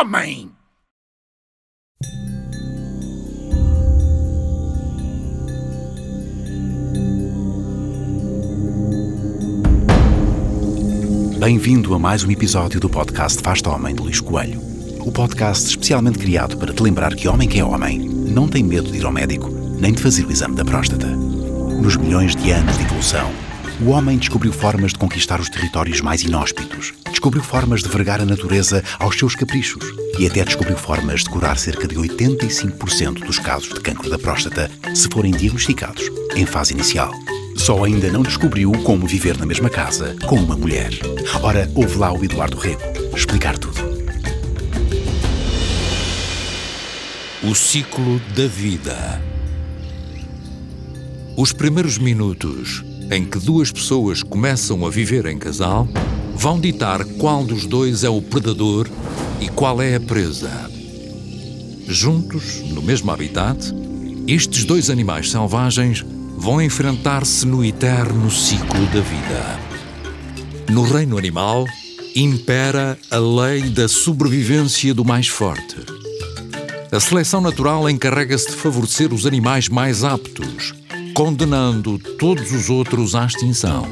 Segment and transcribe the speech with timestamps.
[0.00, 0.50] homem!
[11.38, 14.60] Bem-vindo a mais um episódio do podcast Faz-te Homem de Luís Coelho.
[15.00, 18.90] O podcast especialmente criado para te lembrar que homem que é homem não tem medo
[18.90, 21.08] de ir ao médico nem de fazer o exame da próstata.
[21.08, 23.30] Nos milhões de anos de evolução,
[23.82, 28.24] o homem descobriu formas de conquistar os territórios mais inóspitos, descobriu formas de vergar a
[28.24, 29.84] natureza aos seus caprichos
[30.18, 34.70] e até descobriu formas de curar cerca de 85% dos casos de cancro da próstata
[34.94, 37.12] se forem diagnosticados em fase inicial.
[37.58, 40.92] Só ainda não descobriu como viver na mesma casa com uma mulher.
[41.42, 42.80] Ora, ouve lá o Eduardo Rego
[43.14, 43.78] explicar tudo.
[47.42, 49.20] O ciclo da vida.
[51.36, 55.86] Os primeiros minutos em que duas pessoas começam a viver em casal
[56.40, 58.88] vão ditar qual dos dois é o predador
[59.42, 60.50] e qual é a presa.
[61.86, 63.58] Juntos, no mesmo habitat,
[64.26, 66.02] estes dois animais selvagens
[66.38, 69.60] vão enfrentar-se no eterno ciclo da vida.
[70.70, 71.66] No reino animal,
[72.16, 75.76] impera a lei da sobrevivência do mais forte.
[76.90, 80.72] A seleção natural encarrega-se de favorecer os animais mais aptos,
[81.12, 83.86] condenando todos os outros à extinção.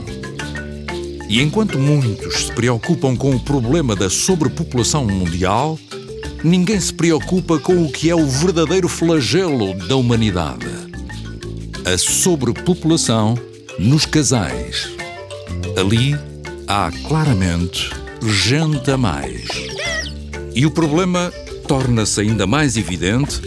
[1.29, 5.79] E enquanto muitos se preocupam com o problema da sobrepopulação mundial,
[6.43, 10.89] ninguém se preocupa com o que é o verdadeiro flagelo da humanidade
[11.89, 13.35] a sobrepopulação
[13.79, 14.91] nos casais.
[15.75, 16.15] Ali
[16.67, 17.91] há claramente
[18.23, 19.49] gente a mais.
[20.55, 21.33] E o problema
[21.67, 23.41] torna-se ainda mais evidente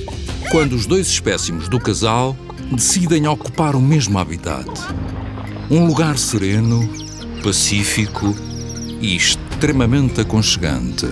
[0.50, 2.36] quando os dois espécimes do casal
[2.72, 4.68] decidem ocupar o mesmo habitat.
[5.70, 6.90] Um lugar sereno,
[7.42, 8.36] pacífico
[9.02, 11.08] e extremamente aconchegante.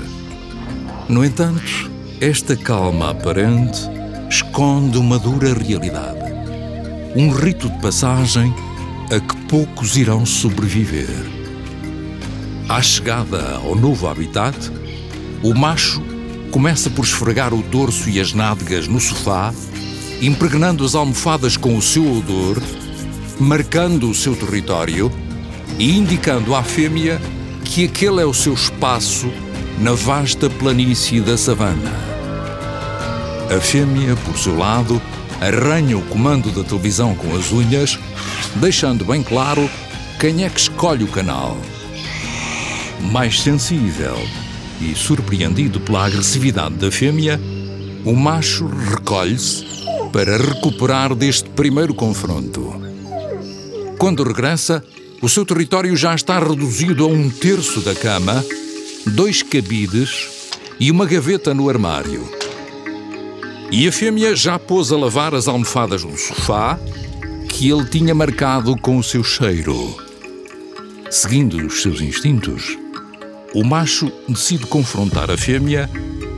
[1.07, 1.89] No entanto,
[2.21, 3.79] esta calma aparente
[4.29, 6.29] esconde uma dura realidade
[7.15, 8.53] um rito de passagem
[9.11, 11.09] a que poucos irão sobreviver.
[12.67, 14.55] À chegada ao novo habitat,
[15.41, 16.01] o macho
[16.51, 19.53] começa por esfregar o dorso e as nádegas no sofá,
[20.21, 22.61] impregnando as almofadas com o seu odor,
[23.39, 25.11] marcando o seu território
[25.79, 27.19] e indicando à fêmea
[27.63, 29.31] que aquele é o seu espaço
[29.79, 31.91] na vasta planície da savana.
[33.49, 35.01] A fêmea, por seu lado,
[35.39, 37.97] arranha o comando da televisão com as unhas,
[38.55, 39.69] deixando bem claro
[40.19, 41.57] quem é que escolhe o canal.
[43.11, 44.17] Mais sensível
[44.81, 47.39] e surpreendido pela agressividade da fêmea,
[48.03, 49.65] o macho recolhe-se
[50.11, 52.81] para recuperar deste primeiro confronto.
[53.97, 54.83] Quando regressa,
[55.21, 58.43] o seu território já está reduzido a um terço da cama,
[59.05, 62.29] dois cabides e uma gaveta no armário.
[63.71, 66.79] E a fêmea já pôs a lavar as almofadas no sofá
[67.49, 69.97] que ele tinha marcado com o seu cheiro.
[71.09, 72.77] Seguindo os seus instintos,
[73.53, 75.89] o macho decide confrontar a fêmea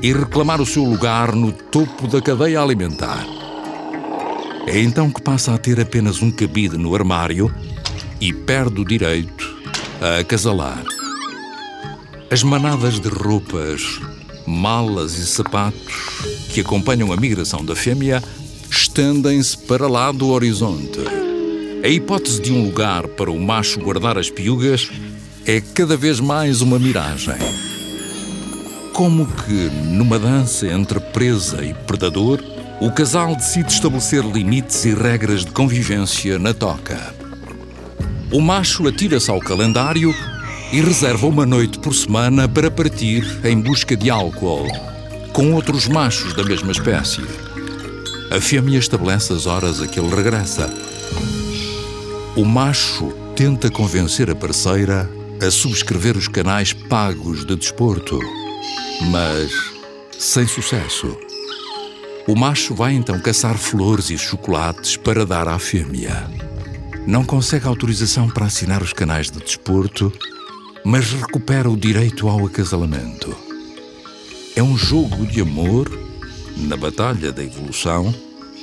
[0.01, 3.25] e reclamar o seu lugar no topo da cadeia alimentar.
[4.65, 7.53] É então que passa a ter apenas um cabide no armário
[8.21, 9.57] e perde o direito
[9.99, 10.83] a acasalar.
[12.29, 13.99] As manadas de roupas
[14.45, 15.93] malas e sapatos
[16.49, 18.21] que acompanham a migração da fêmea
[18.69, 20.99] estendem-se para lá do horizonte.
[21.83, 24.89] A hipótese de um lugar para o macho guardar as piugas
[25.45, 27.35] é cada vez mais uma miragem.
[28.93, 32.43] Como que, numa dança entre presa e predador,
[32.79, 37.20] o casal decide estabelecer limites e regras de convivência na toca.
[38.31, 40.15] O macho atira-se ao calendário
[40.71, 44.67] e reserva uma noite por semana para partir em busca de álcool,
[45.33, 47.21] com outros machos da mesma espécie.
[48.31, 50.73] A fêmea estabelece as horas a que ele regressa.
[52.33, 55.09] O macho tenta convencer a parceira
[55.45, 58.17] a subscrever os canais pagos de desporto,
[59.11, 59.51] mas
[60.17, 61.17] sem sucesso.
[62.25, 66.50] O macho vai então caçar flores e chocolates para dar à fêmea.
[67.07, 70.11] Não consegue autorização para assinar os canais de desporto
[70.83, 73.35] mas recupera o direito ao acasalamento.
[74.55, 75.89] É um jogo de amor
[76.57, 78.13] na batalha da evolução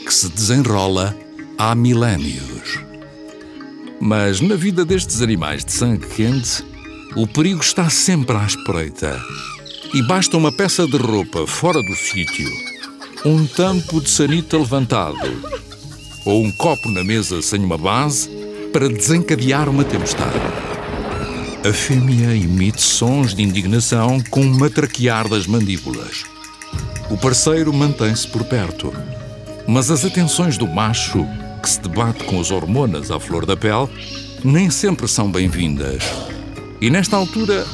[0.05, 1.17] que se desenrola
[1.56, 2.81] há milénios.
[4.00, 6.64] Mas na vida destes animais de sangue quente,
[7.17, 9.20] o perigo está sempre à espreita.
[9.94, 12.50] E basta uma peça de roupa fora do sítio,
[13.25, 15.68] um tampo de sanita levantado
[16.25, 18.29] ou um copo na mesa sem uma base
[18.73, 20.38] para desencadear uma tempestade.
[21.69, 26.25] A fêmea emite sons de indignação com um matraquear das mandíbulas.
[27.11, 28.93] o parceiro mantém-se por perto.
[29.67, 31.26] Mas as atenções do macho,
[31.62, 33.88] que se debate com as hormonas à flor da pele,
[34.44, 36.05] nem sempre são bem-vindas.
[36.81, 37.67] E nesta altura,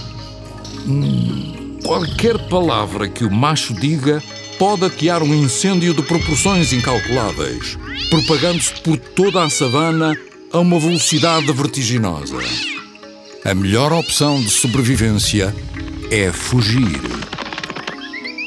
[0.87, 4.23] hum, qualquer palavra que o macho diga
[4.64, 7.76] pode atear um incêndio de proporções incalculáveis,
[8.08, 10.19] propagando-se por toda a savana
[10.50, 12.38] a uma velocidade vertiginosa.
[13.44, 15.55] A melhor opção de sobrevivência
[16.11, 16.99] é fugir.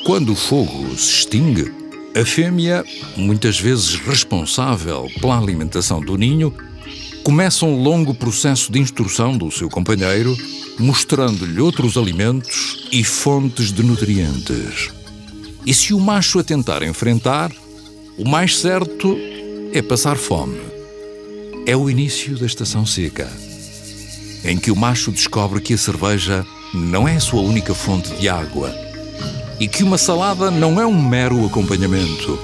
[0.07, 1.71] Quando o fogo se extingue,
[2.19, 2.83] a fêmea,
[3.15, 6.51] muitas vezes responsável pela alimentação do ninho,
[7.23, 10.35] começa um longo processo de instrução do seu companheiro,
[10.79, 14.96] mostrando-lhe outros alimentos e fontes de nutrientes.
[15.67, 17.51] E se o macho a tentar enfrentar,
[18.17, 19.17] o mais certo
[19.73, 20.57] é passar fome.
[21.65, 23.29] É o início da estação seca,
[24.45, 28.29] em que o macho descobre que a cerveja não é a sua única fonte de
[28.29, 28.73] água
[29.59, 32.39] e que uma salada não é um mero acompanhamento,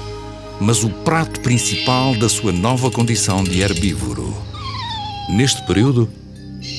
[0.60, 4.36] mas o prato principal da sua nova condição de herbívoro.
[5.30, 6.10] Neste período,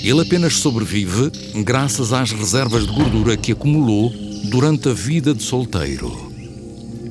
[0.02, 1.32] ele apenas sobrevive
[1.62, 4.12] graças às reservas de gordura que acumulou
[4.50, 6.23] durante a vida de solteiro.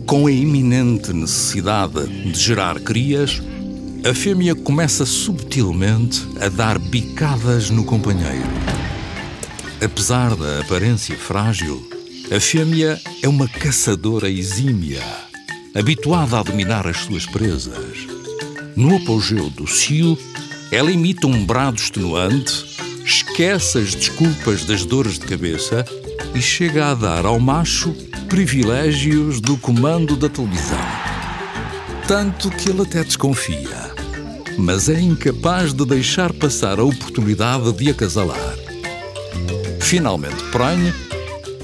[0.05, 3.41] Com a iminente necessidade de gerar crias,
[4.05, 8.44] a fêmea começa subtilmente a dar bicadas no companheiro.
[9.83, 11.81] Apesar da aparência frágil,
[12.35, 15.01] a fêmea é uma caçadora exímia,
[15.73, 18.05] habituada a dominar as suas presas.
[18.75, 20.17] No apogeu do cio,
[20.71, 22.65] ela imita um brado extenuante,
[23.05, 25.85] esquece as desculpas das dores de cabeça
[26.35, 27.95] e chega a dar ao macho
[28.33, 30.80] privilégios do comando da televisão.
[32.07, 33.91] Tanto que ele até desconfia,
[34.57, 38.56] mas é incapaz de deixar passar a oportunidade de acasalar.
[39.80, 40.91] Finalmente prenhe,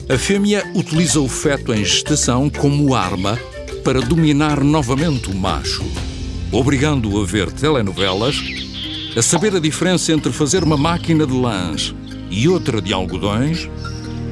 [0.07, 3.35] a fêmea utiliza o feto em gestação como arma
[3.83, 5.83] para dominar novamente o macho,
[6.51, 8.35] obrigando-o a ver telenovelas,
[9.17, 11.95] a saber a diferença entre fazer uma máquina de lãs
[12.29, 13.67] e outra de algodões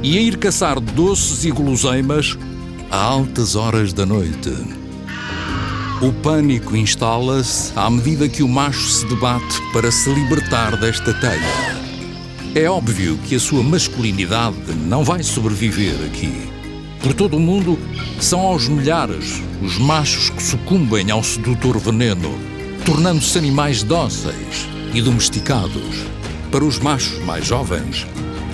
[0.03, 2.37] e a ir caçar doces e guloseimas
[2.89, 4.51] a altas horas da noite.
[6.01, 11.77] O pânico instala-se à medida que o macho se debate para se libertar desta teia.
[12.53, 16.49] É óbvio que a sua masculinidade não vai sobreviver aqui.
[17.01, 17.79] Por todo o mundo,
[18.19, 22.37] são aos milhares os machos que sucumbem ao sedutor veneno,
[22.85, 26.05] tornando-se animais dóceis e domesticados.
[26.51, 28.05] Para os machos mais jovens,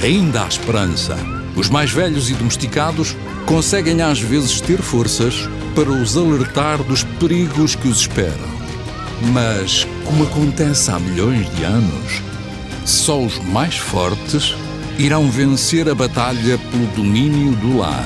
[0.03, 1.17] ainda há esperança.
[1.55, 3.15] Os mais velhos e domesticados
[3.45, 8.53] conseguem às vezes ter forças para os alertar dos perigos que os esperam.
[9.31, 12.21] Mas, como acontece há milhões de anos,
[12.85, 14.55] só os mais fortes
[14.97, 18.05] irão vencer a batalha pelo domínio do lar.